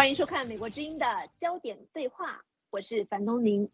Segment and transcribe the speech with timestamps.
[0.00, 3.68] 欢迎收看《美国之音》的焦点对话，我是樊东宁。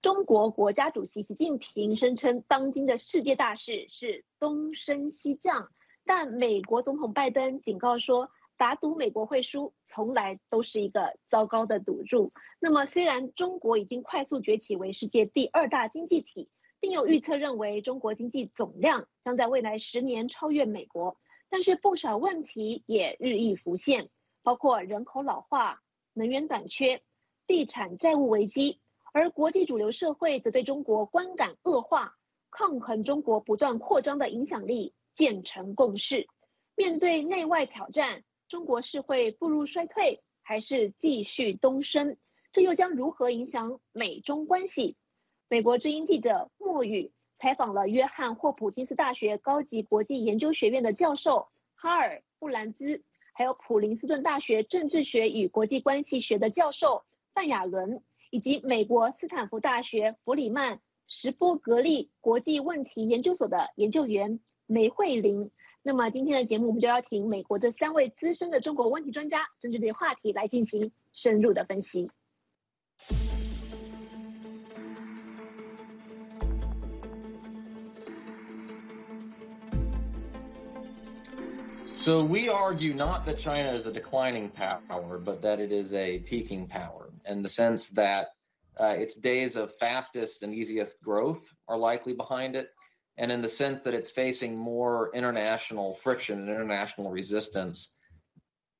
[0.00, 5.72] 中国国家主席习近平声称，当今的世界大事是东升西降，
[6.06, 12.32] 但美国总统拜登警告说，打赌美国会输，从来都是一个糟糕的赌注。
[12.60, 21.16] 那么，虽然中国已经快速崛起为世界第二大经济体，并有预测认为中国经济总量将在未来十年超越美国，
[21.50, 24.10] 但是不少问题也日益浮现，
[24.42, 25.82] 包括人口老化、
[26.12, 27.02] 能源短缺、
[27.46, 28.80] 地产债务危机。
[29.14, 32.16] 而国际主流社会则对中国观感恶化，
[32.50, 36.26] 抗衡中国不断扩张的影响力渐成共识。
[36.74, 42.16] 面对内外挑战，中国是会步入衰退，还是继续东升？
[42.52, 44.96] 这又将如何影响美中关系？
[45.48, 58.02] 美国之音记者莫宇采访了约翰霍普金斯大学高级国际研究学院的教授哈尔布兰兹，还有普林斯顿大学政治学与国际关系学的教授范亚伦。
[58.34, 65.50] 以及美国斯坦福大学弗里曼什波格利国际问题研究所的研究员梅慧玲。
[65.82, 72.10] 那么今天的节目，我们就邀请美国这三位资深的中国问题专家，针对这个话题来进行深入的分析。
[82.02, 86.66] So we argue not that China is a declining power, but that it is a peaking
[86.66, 87.12] power.
[87.26, 88.30] in the sense that
[88.80, 92.70] uh, its days of fastest and easiest growth are likely behind it,
[93.18, 97.94] and in the sense that it's facing more international friction and international resistance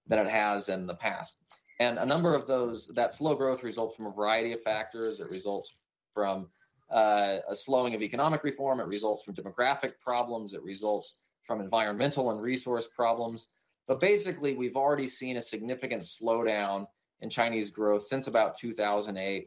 [0.08, 1.36] than it has in the past.
[1.78, 5.20] And a number of those, that slow growth results from a variety of factors.
[5.20, 5.72] It results
[6.12, 6.48] from
[6.90, 12.30] uh, a slowing of economic reform, it results from demographic problems, it results from environmental
[12.30, 13.48] and resource problems.
[13.88, 16.86] But basically, we've already seen a significant slowdown
[17.20, 19.46] in Chinese growth since about 2008,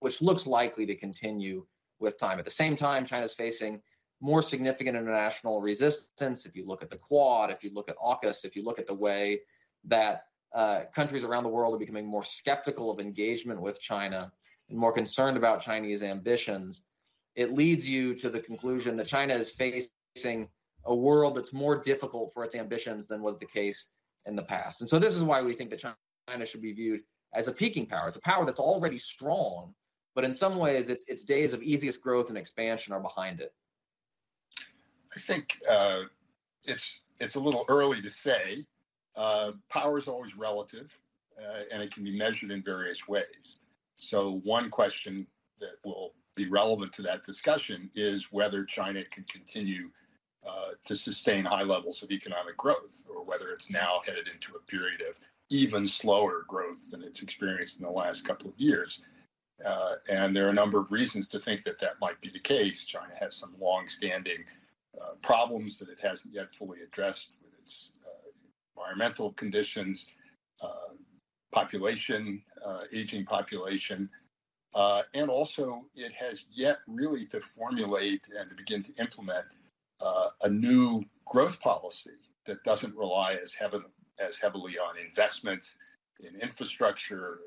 [0.00, 1.66] which looks likely to continue
[1.98, 2.38] with time.
[2.38, 3.80] At the same time, China is facing
[4.20, 6.46] more significant international resistance.
[6.46, 8.86] If you look at the Quad, if you look at AUKUS, if you look at
[8.86, 9.40] the way
[9.84, 14.30] that uh, countries around the world are becoming more skeptical of engagement with China
[14.68, 16.84] and more concerned about Chinese ambitions,
[17.34, 20.48] it leads you to the conclusion that China is facing
[20.84, 23.92] a world that's more difficult for its ambitions than was the case
[24.26, 24.80] in the past.
[24.80, 25.94] And so this is why we think that
[26.28, 27.00] China should be viewed
[27.34, 28.08] as a peaking power.
[28.08, 29.74] It's a power that's already strong,
[30.14, 33.52] but in some ways, its its days of easiest growth and expansion are behind it.
[35.16, 36.02] I think uh,
[36.64, 38.66] it's it's a little early to say.
[39.14, 40.96] Uh, power is always relative,
[41.38, 43.58] uh, and it can be measured in various ways.
[43.98, 45.26] So one question
[45.60, 49.90] that will be relevant to that discussion is whether China can continue
[50.48, 54.70] uh, to sustain high levels of economic growth, or whether it's now headed into a
[54.70, 55.18] period of
[55.50, 59.02] even slower growth than it's experienced in the last couple of years.
[59.64, 62.40] Uh, and there are a number of reasons to think that that might be the
[62.40, 62.84] case.
[62.84, 64.44] China has some long-standing
[65.00, 68.28] uh, problems that it hasn't yet fully addressed with its uh,
[68.76, 70.08] environmental conditions,
[70.60, 70.94] uh,
[71.52, 72.42] population,
[72.92, 74.08] aging population,
[75.14, 79.44] and also it has yet really to formulate and to begin to implement
[80.42, 82.10] a new growth policy
[82.46, 83.84] that doesn't rely as heavily
[84.18, 85.74] as heavily on investment
[86.20, 87.40] in infrastructure,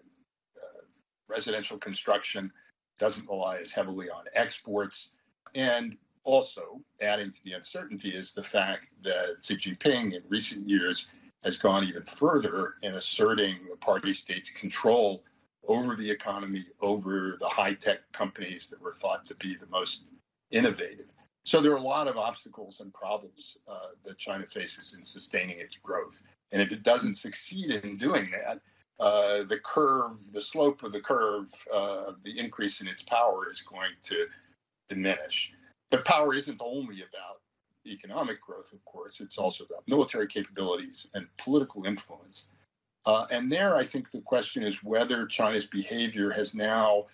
[0.57, 0.81] uh,
[1.27, 2.51] residential construction,
[2.99, 5.11] doesn't rely as heavily on exports.
[5.53, 11.07] And also, adding to the uncertainty is the fact that Xi Jinping in recent years
[11.43, 15.23] has gone even further in asserting the party state's control
[15.67, 20.05] over the economy, over the high tech companies that were thought to be the most
[20.51, 21.05] innovative.
[21.45, 25.59] So there are a lot of obstacles and problems uh, that China faces in sustaining
[25.59, 26.19] its growth.
[26.51, 28.61] And if it doesn't succeed in doing that,
[28.99, 33.61] uh, the curve, the slope of the curve, uh, the increase in its power is
[33.61, 34.25] going to
[34.89, 35.53] diminish.
[35.91, 37.41] But power isn't only about
[37.85, 42.47] economic growth, of course, it's also about military capabilities and political influence.
[43.05, 47.05] Uh, and there, I think the question is whether China's behavior has now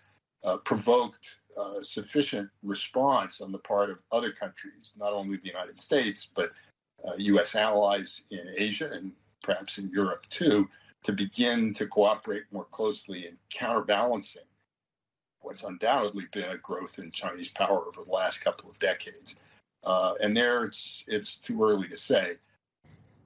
[0.45, 5.81] uh, provoked uh, sufficient response on the part of other countries, not only the United
[5.81, 6.51] States, but
[7.18, 7.56] U.S.
[7.56, 9.12] Uh, allies in Asia and
[9.44, 10.69] perhaps in Europe too,
[11.03, 14.44] to begin to cooperate more closely in counterbalancing
[15.42, 19.36] what's undoubtedly been a growth in Chinese power over the last couple of decades.
[19.83, 22.33] Uh, and there, it's it's too early to say.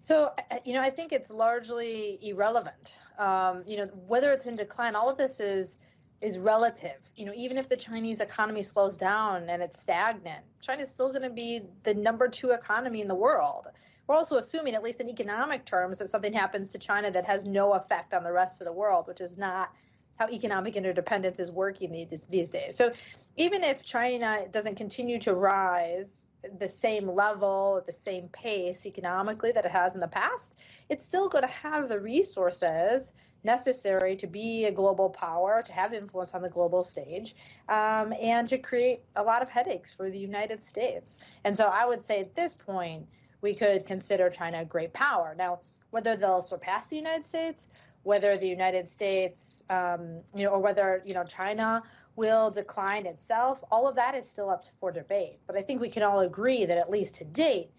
[0.01, 0.33] So,
[0.63, 2.93] you know, I think it's largely irrelevant.
[3.17, 5.77] Um, you know, whether it's in decline, all of this is
[6.21, 6.99] is relative.
[7.15, 11.21] You know, even if the Chinese economy slows down and it's stagnant, China's still going
[11.23, 13.67] to be the number two economy in the world.
[14.07, 17.45] We're also assuming, at least in economic terms, that something happens to China that has
[17.45, 19.71] no effect on the rest of the world, which is not
[20.17, 22.77] how economic interdependence is working these, these days.
[22.77, 22.91] So
[23.35, 26.21] even if China doesn't continue to rise
[26.59, 30.55] the same level, the same pace economically that it has in the past,
[30.89, 33.11] it's still going to have the resources
[33.45, 37.35] necessary to be a global power, to have influence on the global stage,
[37.69, 41.23] um, and to create a lot of headaches for the United States.
[41.43, 43.05] And so I would say at this point,
[43.41, 45.35] we could consider China a great power.
[45.37, 45.59] Now,
[45.91, 47.69] whether they'll surpass the United States,
[48.03, 51.81] whether the United States, um, you know, or whether you know China
[52.15, 55.39] will decline itself, all of that is still up for debate.
[55.47, 57.71] But I think we can all agree that at least to date,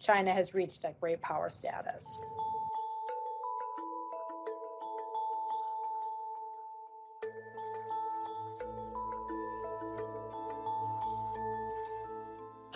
[0.00, 2.04] China has reached that great power status.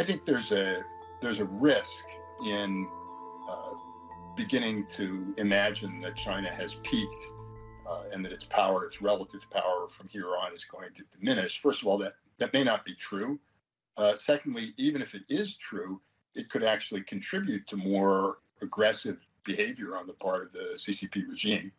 [0.08, 0.82] Think there's a
[1.20, 2.06] there's a risk
[2.46, 2.88] in
[3.46, 3.72] uh,
[4.36, 7.22] beginning to imagine that China has peaked
[7.86, 11.60] uh, and that its power, its relative power from here on is going to diminish.
[11.60, 13.38] First of all, that, that may not be true.
[13.98, 16.00] Uh, secondly, even if it is true,
[16.34, 21.70] it could actually contribute to more aggressive behavior on the part of the CCP regime.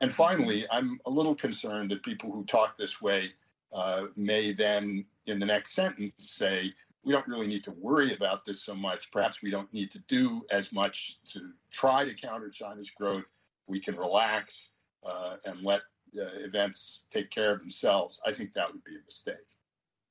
[0.00, 3.32] And finally, I'm a little concerned that people who talk this way
[3.72, 6.72] uh, may then, in the next sentence, say,
[7.06, 9.12] we don't really need to worry about this so much.
[9.12, 13.30] Perhaps we don't need to do as much to try to counter China's growth.
[13.68, 14.72] We can relax
[15.06, 15.82] uh, and let
[16.18, 18.20] uh, events take care of themselves.
[18.26, 19.36] I think that would be a mistake.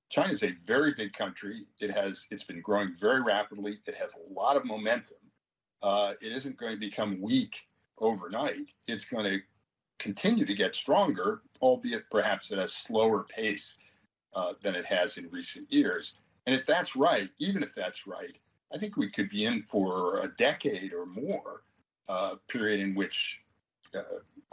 [0.10, 1.66] China is a very big country.
[1.82, 3.80] It has it's been growing very rapidly.
[3.86, 5.18] It has a lot of momentum.
[5.84, 7.58] Uh, it isn't going to become weak
[7.98, 8.72] overnight.
[8.88, 9.40] It's going to
[10.00, 13.80] continue to get stronger, albeit perhaps at a slower pace
[14.34, 16.16] uh, than it has in recent years.
[16.46, 18.36] And if that's right, even if that's right,
[18.74, 21.64] I think we could be in for a decade or more
[22.08, 23.42] uh, period in which
[23.96, 24.02] uh,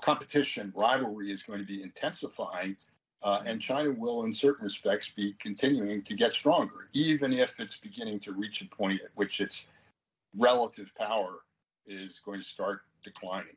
[0.01, 2.77] competition, rivalry is going to be intensifying,
[3.23, 7.77] uh, and China will, in certain respects, be continuing to get stronger, even if it's
[7.77, 9.69] beginning to reach a point at which its
[10.37, 11.41] relative power
[11.87, 13.57] is going to start declining.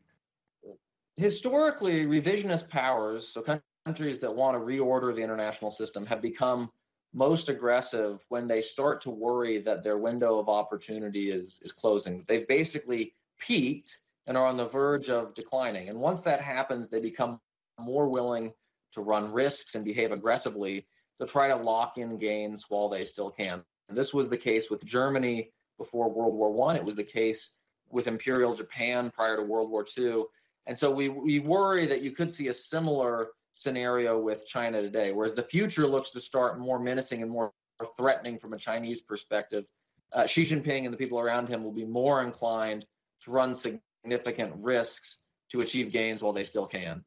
[1.17, 3.43] Historically, revisionist powers, so
[3.85, 6.69] countries that want to reorder the international system, have become
[7.15, 12.25] most aggressive when they start to worry that their window of opportunity is is closing.
[12.27, 15.87] They've basically peaked and are on the verge of declining.
[15.87, 17.39] And once that happens, they become
[17.79, 18.53] more willing
[18.91, 20.87] to run risks and behave aggressively
[21.21, 23.63] to try to lock in gains while they still can.
[23.87, 26.75] And this was the case with Germany before World War One.
[26.75, 27.55] It was the case
[27.89, 30.27] with Imperial Japan prior to World War Two.
[30.67, 35.11] And so we, we worry that you could see a similar scenario with China today,
[35.11, 37.51] whereas the future looks to start more menacing and more
[37.97, 39.65] threatening from a Chinese perspective.
[40.13, 42.85] Uh, Xi Jinping and the people around him will be more inclined
[43.23, 47.03] to run significant risks to achieve gains while they still can.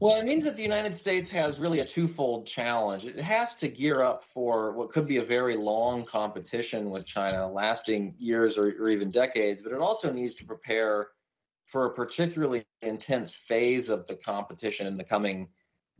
[0.00, 3.04] Well, it means that the United States has really a twofold challenge.
[3.04, 7.50] It has to gear up for what could be a very long competition with China,
[7.50, 11.08] lasting years or, or even decades, but it also needs to prepare
[11.66, 15.48] for a particularly intense phase of the competition in the coming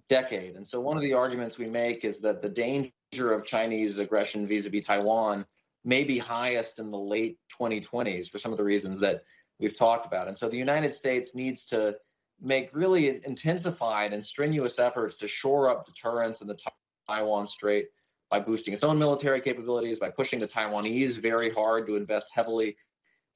[0.09, 0.57] decade.
[0.57, 4.47] And so one of the arguments we make is that the danger of Chinese aggression
[4.47, 5.47] vis-a-vis Taiwan
[5.85, 9.23] may be highest in the late 2020s for some of the reasons that
[9.59, 10.29] we've talked about.
[10.29, 11.97] And so the United States needs to
[12.41, 16.59] make really intensified and strenuous efforts to shore up deterrence in the
[17.07, 17.89] Taiwan Strait
[18.31, 22.77] by boosting its own military capabilities, by pushing the Taiwanese very hard to invest heavily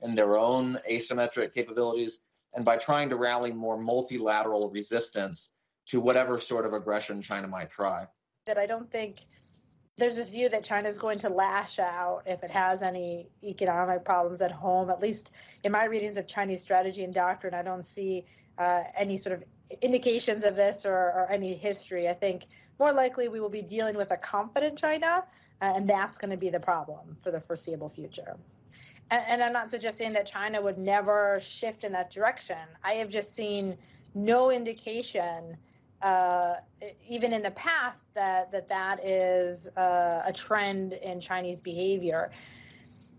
[0.00, 2.20] in their own asymmetric capabilities,
[2.54, 5.50] and by trying to rally more multilateral resistance
[5.88, 8.06] to whatever sort of aggression China might try.
[8.46, 9.20] That I don't think
[9.96, 14.04] there's this view that China is going to lash out if it has any economic
[14.04, 14.90] problems at home.
[14.90, 15.30] At least
[15.64, 18.24] in my readings of Chinese strategy and doctrine, I don't see
[18.58, 19.44] uh, any sort of
[19.82, 22.08] indications of this or, or, any history.
[22.08, 22.46] I think
[22.78, 25.24] more likely we will be dealing with a confident China,
[25.60, 28.36] uh, and that's going to be the problem for the foreseeable future.
[29.10, 32.58] And, and I'm not suggesting that China would never shift in that direction.
[32.82, 33.76] I have just seen
[34.14, 35.56] no indication
[36.02, 36.56] uh,
[37.06, 42.30] even in the past that that that is uh, a trend in Chinese behavior.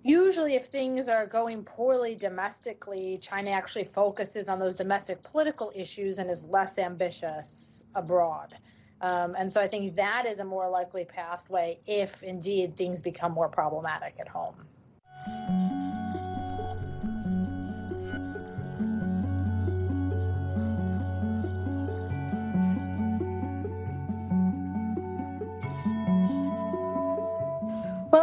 [0.01, 6.19] Usually, if things are going poorly domestically, China actually focuses on those domestic political issues
[6.19, 8.55] and is less ambitious abroad.
[9.01, 13.33] Um, and so I think that is a more likely pathway if indeed things become
[13.33, 14.55] more problematic at home.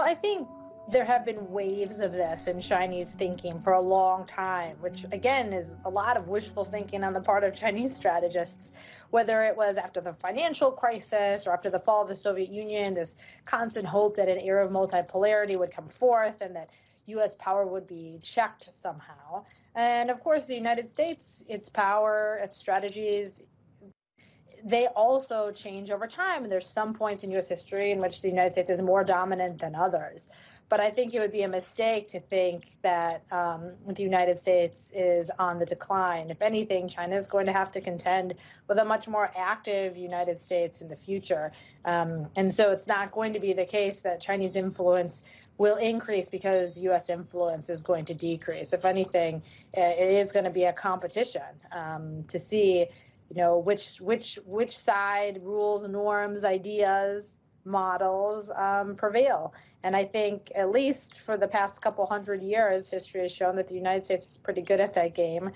[0.07, 0.47] I think
[0.87, 5.53] there have been waves of this in Chinese thinking for a long time, which again
[5.53, 8.71] is a lot of wishful thinking on the part of Chinese strategists.
[9.11, 12.95] Whether it was after the financial crisis or after the fall of the Soviet Union,
[12.95, 16.71] this constant hope that an era of multipolarity would come forth and that
[17.07, 19.45] US power would be checked somehow.
[19.75, 23.43] And of course, the United States, its power, its strategies,
[24.65, 26.43] they also change over time.
[26.43, 29.61] And there's some points in US history in which the United States is more dominant
[29.61, 30.29] than others.
[30.69, 34.91] But I think it would be a mistake to think that um, the United States
[34.93, 36.31] is on the decline.
[36.31, 38.35] If anything, China is going to have to contend
[38.69, 41.53] with a much more active United States in the future.
[41.85, 45.23] Um, and so it's not going to be the case that Chinese influence
[45.59, 47.09] will increase because U.S.
[47.09, 48.73] influence is going to decrease.
[48.73, 52.87] If anything, it is going to be a competition um, to see,
[53.30, 57.26] you know, which which which side rules, norms, ideas,
[57.64, 59.52] models um, prevail.
[59.83, 63.68] And I think, at least for the past couple hundred years, history has shown that
[63.68, 65.50] the United States is pretty good at that game.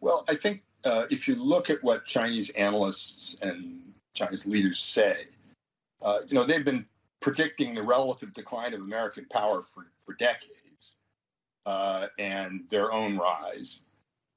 [0.00, 5.26] Well, I think uh, if you look at what Chinese analysts and Chinese leaders say,
[6.02, 6.86] uh, you know, they've been
[7.20, 10.94] predicting the relative decline of American power for, for decades
[11.66, 13.80] uh, and their own rise.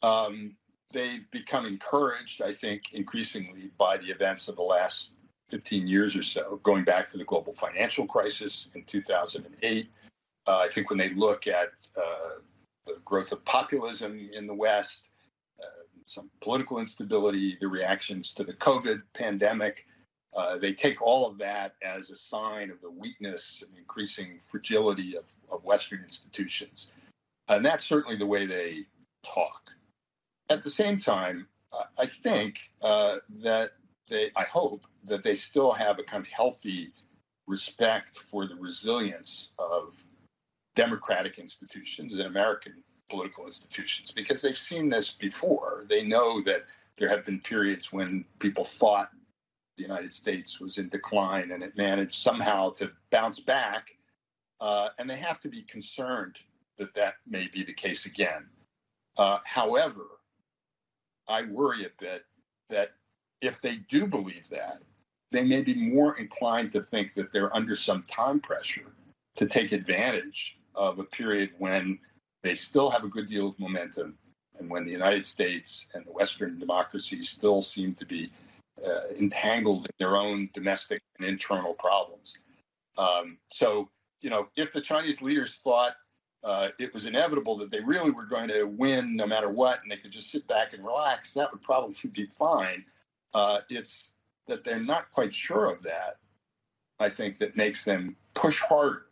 [0.02, 0.58] Um,
[0.94, 5.10] they've become encouraged, I think, increasingly by the events of the last
[5.50, 9.90] 15 years or so, going back to the global financial crisis in 2008.
[10.46, 12.40] Uh, I think when they look at uh,
[12.86, 15.10] the growth of populism in the West,
[15.62, 15.66] uh,
[16.06, 19.86] some political instability, the reactions to the COVID pandemic,
[20.36, 25.16] uh, they take all of that as a sign of the weakness and increasing fragility
[25.16, 26.92] of, of Western institutions.
[27.48, 28.86] And that's certainly the way they
[29.24, 29.70] talk.
[30.50, 31.48] At the same time,
[31.98, 33.72] I think uh, that
[34.10, 36.92] they, I hope that they still have a kind of healthy
[37.48, 40.04] respect for the resilience of
[40.76, 45.86] democratic institutions and American political institutions because they've seen this before.
[45.88, 46.64] They know that
[46.98, 49.10] there have been periods when people thought
[49.78, 53.90] the United States was in decline and it managed somehow to bounce back.
[54.60, 56.38] Uh, and they have to be concerned
[56.78, 58.46] that that may be the case again.
[59.18, 60.06] Uh, however,
[61.28, 62.26] I worry a bit
[62.70, 62.92] that
[63.42, 64.82] if they do believe that,
[65.32, 68.94] they may be more inclined to think that they're under some time pressure
[69.36, 71.98] to take advantage of a period when
[72.44, 74.18] they still have a good deal of momentum
[74.60, 78.32] and when the United States and the Western democracies still seem to be
[78.86, 82.38] uh, entangled in their own domestic and internal problems.
[82.98, 83.90] Um, so,
[84.22, 85.96] you know, if the Chinese leaders thought
[86.44, 89.92] uh, it was inevitable that they really were going to win no matter what and
[89.92, 92.84] they could just sit back and relax, that would probably be fine.
[93.34, 94.12] Uh, it's
[94.48, 96.18] that they're not quite sure of that,
[97.00, 99.06] I think, that makes them push harder.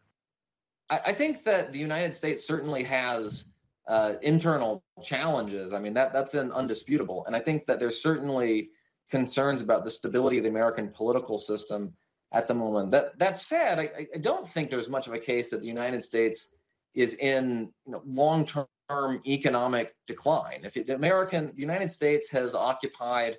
[0.89, 3.45] I, think that the United States certainly has
[3.87, 5.71] uh, internal challenges.
[5.73, 7.23] I mean, that that's an undisputable.
[7.25, 8.71] And I think that there's certainly
[9.09, 11.93] concerns about the stability of the American political system
[12.33, 12.91] at the moment.
[12.91, 16.03] That that said, I, I don't think there's much of a case that the United
[16.03, 16.47] States
[16.93, 18.67] is in you know, long-term
[19.25, 20.61] economic decline.
[20.63, 23.37] If it, the American the United States has occupied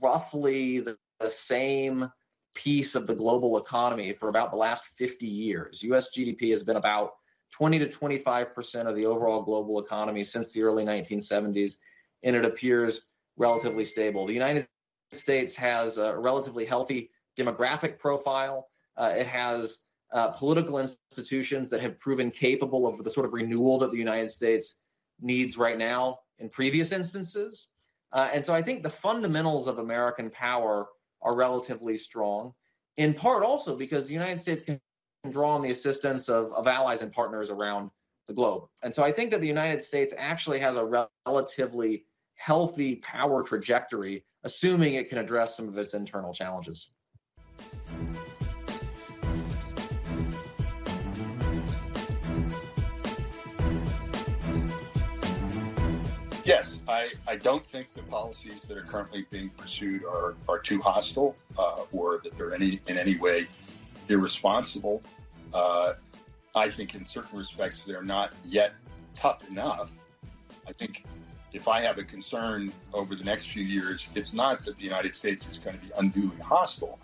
[0.00, 2.10] roughly the, the same
[2.54, 5.82] piece of the global economy for about the last 50 years.
[5.84, 7.12] US GDP has been about
[7.52, 11.74] 20 to 25% of the overall global economy since the early 1970s,
[12.22, 13.02] and it appears
[13.36, 14.26] relatively stable.
[14.26, 14.66] The United
[15.12, 18.68] States has a relatively healthy demographic profile.
[18.96, 19.78] Uh, it has
[20.12, 24.30] uh, political institutions that have proven capable of the sort of renewal that the United
[24.30, 24.80] States
[25.20, 27.68] needs right now in previous instances.
[28.12, 30.88] Uh, and so I think the fundamentals of American power
[31.22, 32.54] are relatively strong,
[32.96, 34.80] in part also because the United States can
[35.30, 37.90] draw on the assistance of, of allies and partners around
[38.26, 38.64] the globe.
[38.82, 44.24] And so I think that the United States actually has a relatively healthy power trajectory,
[44.44, 46.90] assuming it can address some of its internal challenges.
[57.30, 61.84] I, don't think the policies that are currently being pursued are, are too hostile uh,
[61.92, 63.46] or that they're any in any way
[64.08, 65.02] irresponsible.
[65.54, 65.94] Uh,
[66.54, 68.74] I think in certain respects they're not yet
[69.14, 69.92] tough enough.
[70.66, 71.04] I think
[71.52, 75.14] if I have a concern over the next few years, it's not that the United
[75.16, 76.98] States is going to be unduly hostile,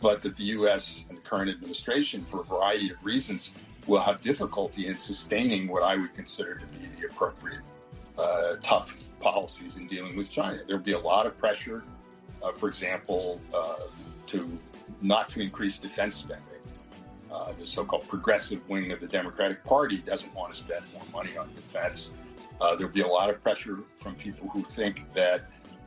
[0.00, 1.04] but that the U.S.
[1.08, 3.54] and the current administration, for a variety of reasons,
[3.86, 7.60] will have difficulty in sustaining what I would consider to be the appropriate
[8.18, 10.60] uh, tough policies in dealing with China.
[10.66, 11.82] There'll be a lot of pressure,
[12.42, 13.74] uh, for example, uh,
[14.28, 14.58] to
[15.00, 16.46] not to increase defense spending.
[17.30, 21.34] Uh, the so-called progressive wing of the Democratic Party doesn't want to spend more money
[21.36, 22.12] on defense.
[22.60, 25.44] Uh, there'll be a lot of pressure from people who think that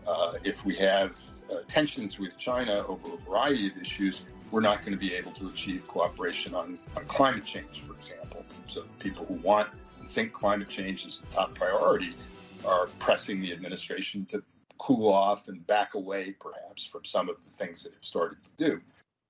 [0.08, 1.20] uh, if we have
[1.67, 5.48] tensions with China over a variety of issues, we're not going to be able to
[5.48, 8.44] achieve cooperation on, on climate change, for example.
[8.67, 9.70] So people who want
[10.07, 12.15] think climate change is the top priority
[12.65, 14.43] are pressing the administration to
[14.77, 18.50] cool off and back away, perhaps, from some of the things that it started to
[18.69, 18.81] do.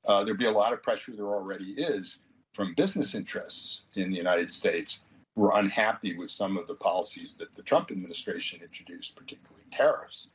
[0.06, 2.20] Uh, there'd be a lot of pressure there already is
[2.54, 5.02] from business interests in the United States
[5.36, 10.30] who are unhappy with some of the policies that the Trump administration introduced, particularly tariffs.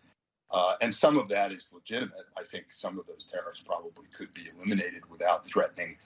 [0.50, 2.26] Uh, and some of that is legitimate.
[2.36, 5.96] I think some of those tariffs probably could be eliminated without threatening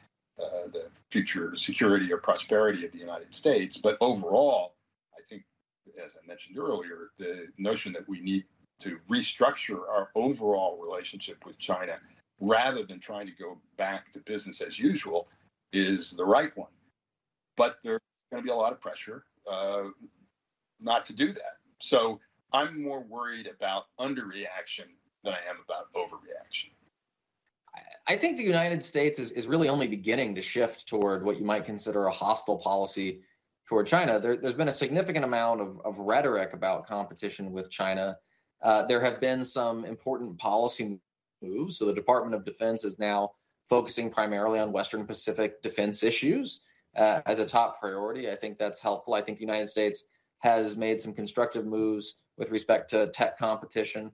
[0.40, 3.76] uh, the future security or prosperity of the United States.
[3.76, 4.74] But overall,
[5.16, 5.44] I think,
[6.02, 8.44] as I mentioned earlier, the notion that we need
[8.80, 11.98] to restructure our overall relationship with China
[12.40, 15.28] rather than trying to go back to business as usual
[15.72, 16.70] is the right one.
[17.56, 18.00] But there's
[18.32, 19.84] going to be a lot of pressure uh,
[20.80, 21.58] not to do that.
[21.80, 22.20] So
[22.52, 24.86] I'm more worried about underreaction
[25.22, 26.70] than I am about overreaction.
[28.06, 31.44] I think the United States is, is really only beginning to shift toward what you
[31.44, 33.22] might consider a hostile policy
[33.66, 34.20] toward China.
[34.20, 38.18] There, has been a significant amount of, of rhetoric about competition with China.
[38.62, 41.00] Uh, there have been some important policy
[41.42, 41.78] moves.
[41.78, 43.32] So the Department of Defense is now
[43.68, 46.60] focusing primarily on Western Pacific defense issues
[46.96, 48.30] uh, as a top priority.
[48.30, 49.14] I think that's helpful.
[49.14, 50.04] I think the United States
[50.40, 54.12] has made some constructive moves with respect to tech competition,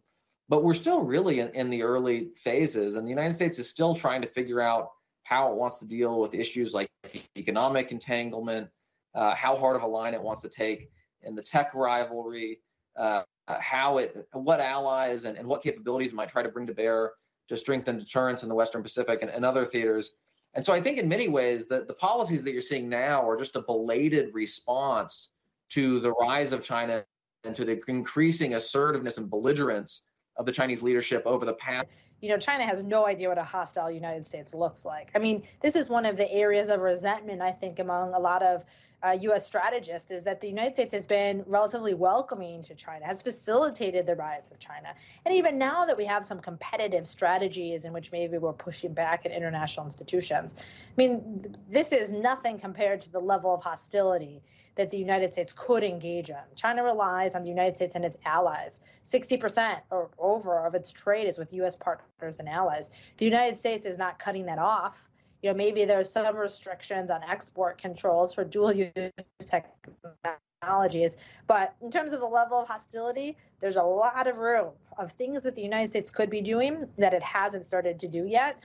[0.51, 3.95] but we're still really in, in the early phases, and the United States is still
[3.95, 4.91] trying to figure out
[5.23, 6.91] how it wants to deal with issues like
[7.37, 8.69] economic entanglement,
[9.15, 10.91] uh, how hard of a line it wants to take
[11.23, 12.59] in the tech rivalry,
[12.99, 16.75] uh, how it, what allies and, and what capabilities it might try to bring to
[16.75, 17.13] bear
[17.49, 20.11] to strengthen deterrence in the Western Pacific and, and other theaters.
[20.55, 23.37] And so I think in many ways the, the policies that you're seeing now are
[23.37, 25.31] just a belated response
[25.71, 27.05] to the rise of China
[27.45, 30.09] and to the increasing assertiveness and belligerence
[30.41, 31.87] of the Chinese leadership over the past.
[32.23, 35.11] You know, China has no idea what a hostile United States looks like.
[35.15, 38.43] I mean, this is one of the areas of resentment, I think, among a lot
[38.43, 38.65] of
[39.05, 39.47] uh, U.S.
[39.47, 44.15] strategist is that the United States has been relatively welcoming to China, has facilitated the
[44.15, 44.95] rise of China.
[45.25, 49.25] And even now that we have some competitive strategies in which maybe we're pushing back
[49.25, 54.43] at international institutions, I mean, this is nothing compared to the level of hostility
[54.77, 56.37] that the United States could engage in.
[56.55, 58.79] China relies on the United States and its allies.
[59.07, 61.77] 60% or over of its trade is with U.S.
[61.77, 62.89] partners and allies.
[63.17, 64.97] The United States is not cutting that off
[65.43, 68.91] you know, maybe there's some restrictions on export controls for dual use
[70.61, 71.17] technologies.
[71.47, 75.43] But in terms of the level of hostility, there's a lot of room of things
[75.43, 78.63] that the United States could be doing that it hasn't started to do yet.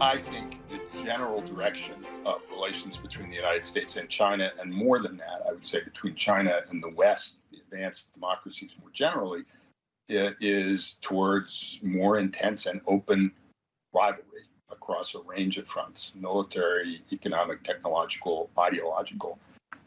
[0.00, 0.51] I think
[1.12, 5.52] general direction of relations between the United States and China, and more than that, I
[5.52, 9.42] would say between China and the West, the advanced democracies more generally,
[10.08, 13.32] is towards more intense and open
[13.92, 19.38] rivalry across a range of fronts military, economic, technological, ideological.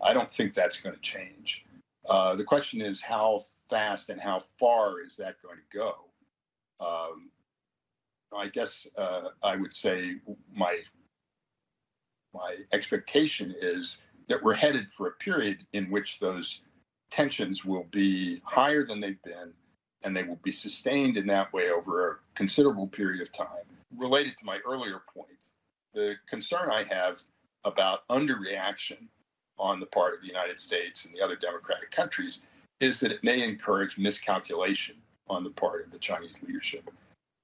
[0.01, 1.65] I don't think that's going to change.
[2.07, 5.95] Uh, the question is how fast and how far is that going to go?
[6.79, 7.31] Um,
[8.35, 10.15] I guess uh, I would say
[10.53, 10.79] my
[12.35, 16.61] my expectation is that we're headed for a period in which those
[17.09, 19.53] tensions will be higher than they've been,
[20.03, 23.65] and they will be sustained in that way over a considerable period of time.
[23.95, 25.55] Related to my earlier points,
[25.93, 27.21] the concern I have
[27.63, 29.07] about underreaction
[29.57, 32.41] on the part of the United States and the other democratic countries
[32.79, 34.95] is that it may encourage miscalculation
[35.27, 36.89] on the part of the Chinese leadership.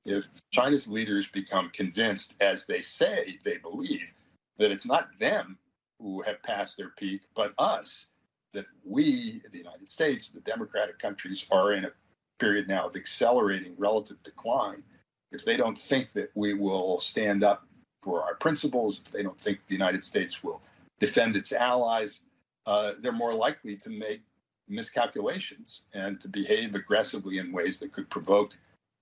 [0.06, 4.14] If China's leaders become convinced, as they say they believe,
[4.62, 5.58] that it's not them
[6.00, 8.06] who have passed their peak, but us,
[8.54, 11.92] that we, the United States, the democratic countries, are in a
[12.40, 14.84] period now of accelerating relative decline.
[15.32, 17.66] If they don't think that we will stand up
[18.04, 20.62] for our principles, if they don't think the United States will
[21.00, 22.22] defend its allies,
[22.66, 24.22] uh, they're more likely to make
[24.68, 28.56] miscalculations and to behave aggressively in ways that could provoke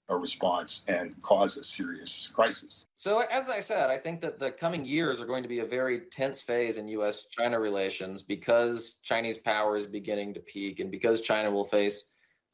[0.10, 2.88] a response and cause a serious crisis.
[2.95, 5.65] So, as I said, I think that the coming years are going to be a
[5.65, 7.26] very tense phase in U.S.
[7.30, 12.06] China relations because Chinese power is beginning to peak and because China will face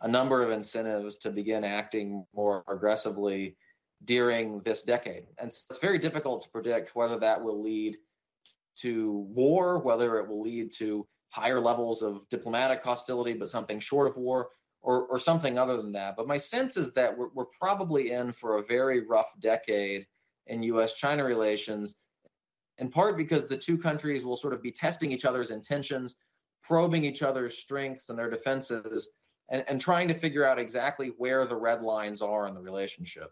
[0.01, 3.55] a number of incentives to begin acting more aggressively
[4.03, 5.25] during this decade.
[5.39, 7.97] And so it's very difficult to predict whether that will lead
[8.81, 14.07] to war, whether it will lead to higher levels of diplomatic hostility, but something short
[14.07, 14.49] of war,
[14.85, 16.15] or, or something other than that.
[16.15, 20.05] But my sense is that we're, we're probably in for a very rough decade
[20.45, 21.95] in US China relations,
[22.77, 26.15] in part because the two countries will sort of be testing each other's intentions,
[26.63, 29.09] probing each other's strengths and their defenses,
[29.49, 33.31] and, and trying to figure out exactly where the red lines are in the relationship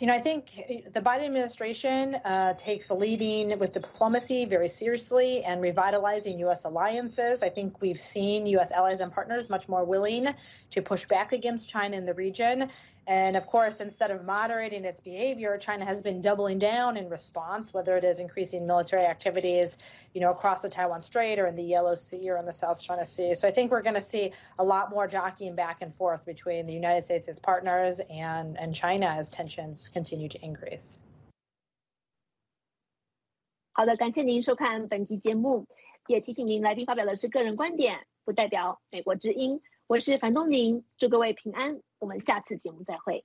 [0.00, 0.50] you know, I think
[0.92, 6.64] the Biden administration uh, takes leading with diplomacy very seriously and revitalizing U.S.
[6.64, 7.42] alliances.
[7.42, 8.72] I think we've seen U.S.
[8.72, 10.28] allies and partners much more willing
[10.72, 12.70] to push back against China in the region.
[13.06, 17.74] And of course, instead of moderating its behavior, China has been doubling down in response,
[17.74, 19.76] whether it is increasing military activities,
[20.14, 22.80] you know, across the Taiwan Strait or in the Yellow Sea or in the South
[22.80, 23.34] China Sea.
[23.34, 26.64] So I think we're going to see a lot more jockeying back and forth between
[26.64, 30.98] the United States, its partners, and and China as tensions continue to increase.
[33.72, 35.66] 好的，感谢您收看本期节目，
[36.06, 39.60] 也提醒您，来宾发表的是个人观点，不代表美国之音。
[39.86, 43.24] 我是樊东宁，祝各位平安，我们下次节目再会。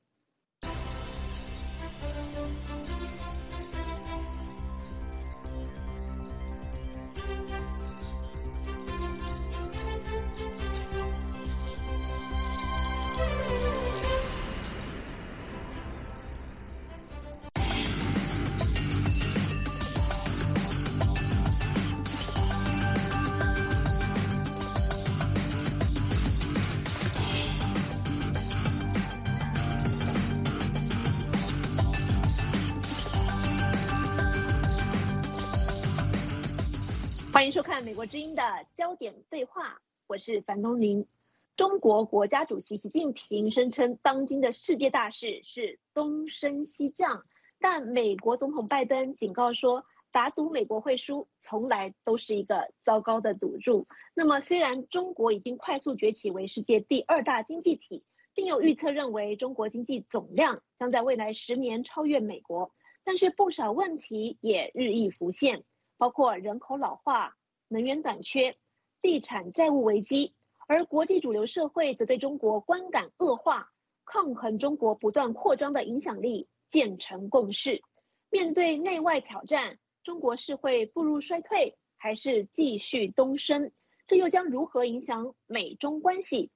[37.40, 38.44] 欢迎收看美国之音的
[38.76, 41.08] 焦点对话，我是樊东林。
[41.56, 47.24] 中国国家主席习近平声称，当今的世界大势是东升西降，
[47.58, 53.88] 但美国总统拜登警告说，打赌美国会输，从来都是一个糟糕的赌注。
[54.14, 62.76] 那么，虽然中国已经快速崛起为世界第二大经济体，并有预测认为中国经济总量将在未来十年超越美国，
[63.06, 65.64] 但是不少问题也日益浮现。
[66.00, 67.36] 包括人口老化、
[67.68, 68.56] 能源短缺、
[69.02, 70.34] 地产债务危机，
[70.66, 73.70] 而国际主流社会则对中国观感恶化，
[74.06, 77.82] 抗衡中国不断扩张的影响力，渐成共识。
[78.30, 83.70] 面对内外挑战，中国是会步入衰退，还是继续东升？
[84.08, 86.50] 这又将如何影响美中关系？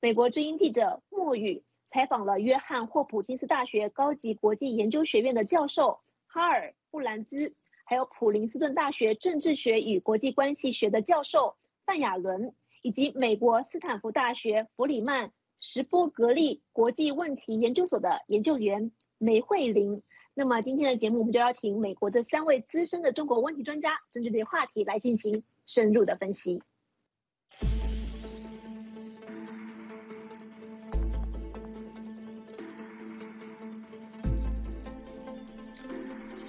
[0.00, 7.54] 美国之音记者莫宇采访了约翰霍普金斯大学高级国际研究学院的教授哈尔布兰兹。
[7.88, 20.02] 还有普林斯顿大学政治学与国际关系学的教授范亚伦，以及美国斯坦福大学弗里曼什波格利国际问题研究所的研究员梅慧玲。
[20.34, 26.60] 那么今天的节目，我们就邀请美国这三位资深的中国问题专家，针对这些话题来进行深入的分析。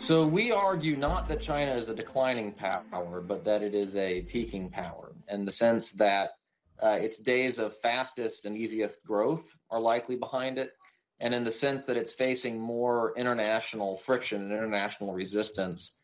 [0.08, 4.22] So we argue not that China is a declining power, but that it is a
[4.22, 6.30] peaking power in the sense that
[6.82, 10.72] uh, its days of fastest and easiest growth are likely behind it,
[11.20, 15.98] and in the sense that it's facing more international friction and international resistance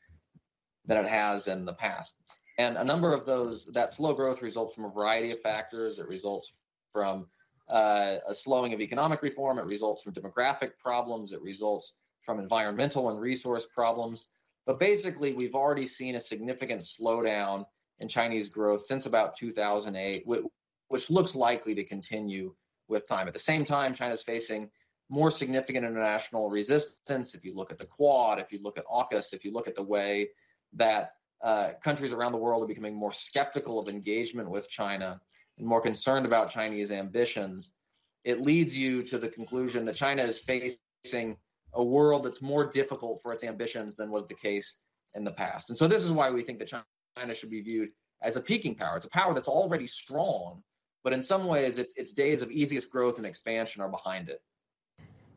[0.85, 2.13] than it has in the past.
[2.57, 5.97] And a number of those, that slow growth results from a variety of factors.
[5.97, 6.51] It results
[6.91, 7.27] from
[7.69, 9.59] uh, a slowing of economic reform.
[9.59, 11.31] It results from demographic problems.
[11.31, 14.27] It results from environmental and resource problems.
[14.65, 17.65] But basically, we've already seen a significant slowdown
[17.99, 20.25] in Chinese growth since about 2008,
[20.87, 22.53] which looks likely to continue
[22.87, 23.27] with time.
[23.27, 24.69] At the same time, China is facing
[25.09, 27.35] more significant international resistance.
[27.35, 29.75] If you look at the Quad, if you look at AUKUS, if you look at
[29.75, 30.29] the way
[30.73, 31.11] that
[31.43, 35.19] uh, countries around the world are becoming more skeptical of engagement with China
[35.57, 37.73] and more concerned about Chinese ambitions,
[38.23, 41.37] it leads you to the conclusion that China is facing
[41.75, 44.81] a world that's more difficult for its ambitions than was the case
[45.15, 45.69] in the past.
[45.69, 46.71] And so this is why we think that
[47.17, 47.89] China should be viewed
[48.21, 48.97] as a peaking power.
[48.97, 50.63] It's a power that's already strong,
[51.03, 54.41] but in some ways its its days of easiest growth and expansion are behind it.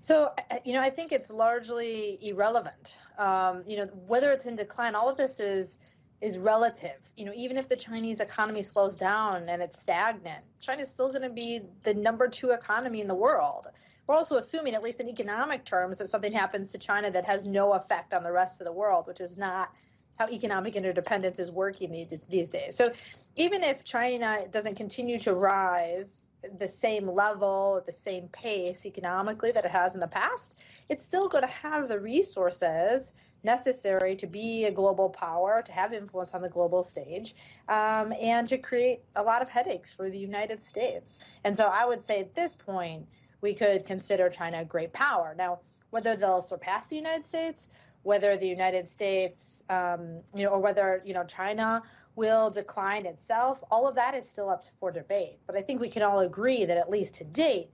[0.01, 0.33] So,
[0.65, 2.95] you know, I think it's largely irrelevant.
[3.19, 5.79] Um, you know, whether it's in decline, all of this is
[6.21, 7.01] is relative.
[7.17, 11.23] You know, even if the Chinese economy slows down and it's stagnant, China's still going
[11.23, 13.67] to be the number two economy in the world
[14.07, 17.47] we're also assuming, at least in economic terms, that something happens to China that has
[17.47, 19.73] no effect on the rest of the world, which is not
[20.19, 22.77] how economic interdependence is working these, these days.
[22.77, 22.93] So
[23.37, 26.27] even if China doesn't continue to rise
[26.59, 30.55] the same level, the same pace economically that it has in the past,
[30.89, 35.93] it's still going to have the resources necessary to be a global power, to have
[35.93, 37.35] influence on the global stage,
[37.69, 41.23] um, and to create a lot of headaches for the United States.
[41.45, 43.07] And so I would say at this point,
[43.47, 45.33] we could consider China a great power.
[45.39, 47.69] Now, whether they'll surpass the United States,
[48.03, 51.81] whether the United States, um, you know, or whether you know China
[52.17, 55.39] will decline itself, all of that is still up for debate.
[55.47, 57.71] But I think we can all agree that at least to date,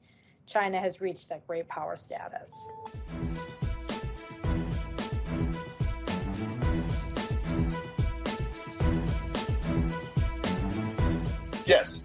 [0.46, 2.52] China has reached that great power status.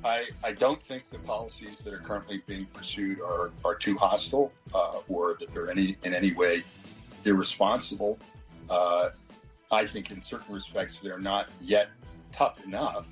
[0.08, 4.52] I, I don't think the policies that are currently being pursued are, are too hostile
[4.74, 6.63] uh, or that they're any in any way
[7.26, 8.17] irresponsible.
[8.70, 9.10] Uh,
[9.72, 11.89] I think in certain respects they're not yet
[12.32, 13.10] tough enough.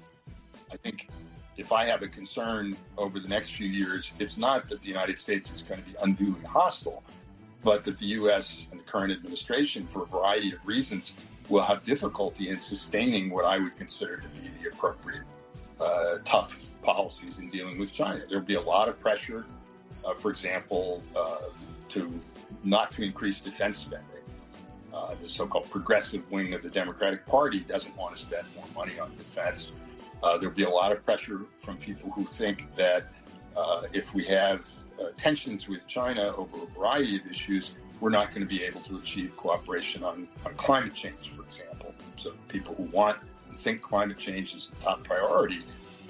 [0.72, 1.10] I think
[1.58, 5.20] if I have a concern over the next few years, it's not that the United
[5.20, 7.04] States is going to be unduly hostile,
[7.62, 8.68] but that the U.S.
[8.72, 11.16] and the current administration, for a variety of reasons,
[11.50, 15.24] will have difficulty in sustaining what I would consider to be the appropriate
[15.80, 18.22] uh, tough policies in dealing with China.
[18.30, 19.46] There'll be a lot of pressure,
[20.06, 21.38] uh, for example, uh,
[21.90, 22.20] to
[22.64, 24.10] not to increase defense spending.
[24.94, 28.98] Uh, the so-called progressive wing of the Democratic Party doesn't want to spend more money
[28.98, 29.74] on defense.
[30.24, 33.08] Uh, there'll be a lot of pressure from people who think that
[33.58, 34.70] uh, if we have
[35.18, 38.98] tensions with China over a variety of issues, we're not going to be able to
[38.98, 41.94] achieve cooperation on, on climate change, for example.
[42.16, 43.18] So people who want
[43.50, 45.66] and think climate change is the top priority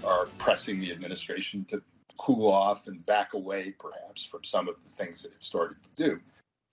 [0.06, 1.82] are pressing the administration to
[2.18, 5.90] cool off and back away, perhaps, from some of the things that it started to
[6.04, 6.20] do.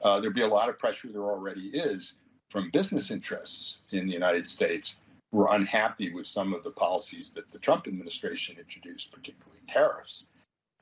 [0.03, 2.15] Uh, there'd be a lot of pressure, there already is,
[2.51, 4.97] from business interests in the United States
[5.31, 10.27] who are unhappy with some of the policies that the Trump administration introduced, particularly tariffs.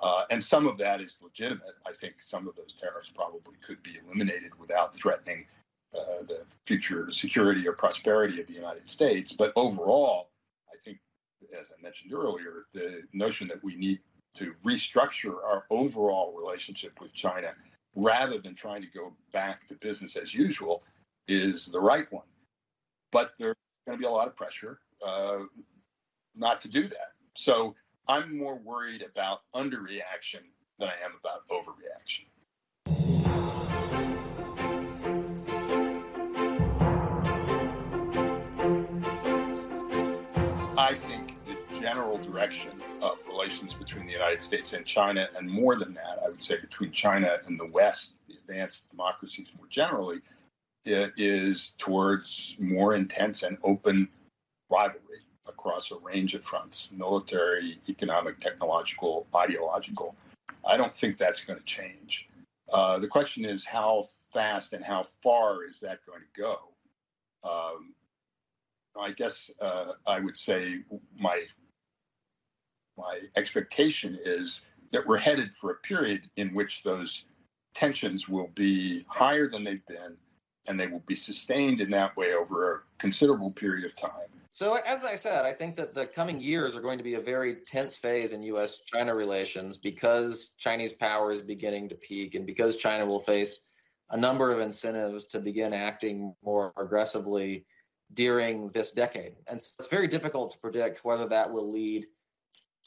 [0.01, 1.77] Uh, and some of that is legitimate.
[1.87, 5.47] I think some of those tariffs probably could be eliminated without threatening
[5.95, 9.33] uh, the future security or prosperity of the United States.
[9.33, 10.31] But overall,
[11.59, 14.01] as I mentioned earlier, the notion that we need
[14.35, 17.53] to restructure our overall relationship with China
[17.95, 20.85] rather than trying to go back to business as usual
[21.27, 22.27] is the right one.
[23.11, 25.41] But there's going to be a lot of pressure uh,
[26.37, 27.13] not to do that.
[27.35, 27.75] So
[28.09, 30.43] I'm more worried about underreaction
[30.79, 32.27] than I am about overreaction.
[40.77, 41.20] I think
[41.81, 46.29] general direction of relations between the United States and China, and more than that, I
[46.29, 50.21] would say between China and the West, the advanced democracies more generally,
[50.85, 54.09] is towards more intense and open
[54.71, 60.15] rivalry across a range of fronts military, economic, technological, ideological.
[60.65, 62.29] I don't think that's going to change.
[62.73, 66.59] Uh, the question is how fast and how far is that going to go?
[67.43, 67.95] Um,
[68.99, 70.81] I guess uh, I would say
[71.19, 71.45] my
[72.97, 77.25] my expectation is that we're headed for a period in which those
[77.75, 80.17] tensions will be higher than they've been,
[80.67, 84.29] and they will be sustained in that way over a considerable period of time.
[84.53, 87.21] So, as I said, I think that the coming years are going to be a
[87.21, 88.79] very tense phase in U.S.
[88.85, 93.61] China relations because Chinese power is beginning to peak and because China will face
[94.11, 97.65] a number of incentives to begin acting more aggressively
[98.15, 99.37] during this decade.
[99.47, 102.07] And so it's very difficult to predict whether that will lead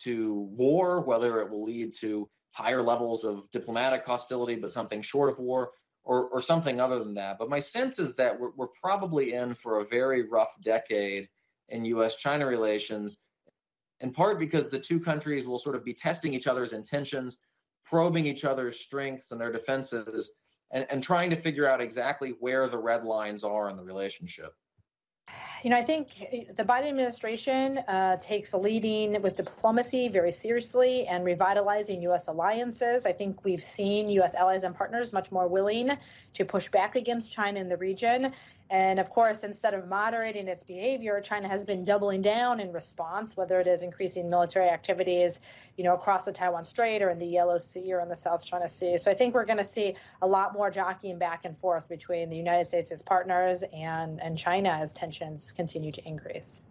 [0.01, 5.31] to war, whether it will lead to higher levels of diplomatic hostility, but something short
[5.31, 5.71] of war,
[6.03, 7.37] or, or something other than that.
[7.39, 11.29] But my sense is that we're, we're probably in for a very rough decade
[11.69, 13.17] in US China relations,
[13.99, 17.37] in part because the two countries will sort of be testing each other's intentions,
[17.85, 20.31] probing each other's strengths and their defenses,
[20.71, 24.53] and, and trying to figure out exactly where the red lines are in the relationship.
[25.63, 26.09] You know, I think
[26.57, 32.27] the Biden administration uh, takes leading with diplomacy very seriously and revitalizing U.S.
[32.27, 33.05] alliances.
[33.05, 34.35] I think we've seen U.S.
[34.35, 35.91] allies and partners much more willing
[36.33, 38.33] to push back against China in the region.
[38.72, 43.34] And of course, instead of moderating its behavior, China has been doubling down in response,
[43.34, 45.40] whether it is increasing military activities,
[45.78, 48.44] you know, across the Taiwan Strait or in the Yellow Sea or in the South
[48.44, 48.98] China Sea.
[48.98, 52.28] So I think we're going to see a lot more jockeying back and forth between
[52.28, 56.62] the United States, its partners, and and China as tensions continue to increase.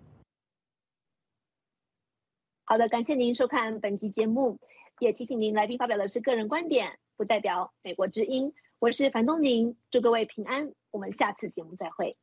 [2.65, 4.59] 好的，感谢您收看本期节目，
[4.99, 8.53] 也提醒您，来宾发表的是个人观点，不代表美国之音。
[8.82, 10.72] 我是樊东宁，祝各位平安。
[10.90, 12.16] 我们下次节目再会。